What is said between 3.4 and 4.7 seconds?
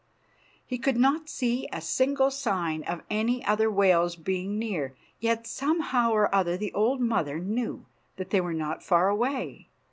other whales being